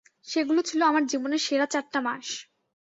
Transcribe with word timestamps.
সেগুলো 0.27 0.61
ছিল 0.69 0.79
আমার 0.83 1.03
জীবনের 1.05 1.41
সেরা 1.45 1.67
চারটা 1.73 1.99
মাস। 2.01 2.27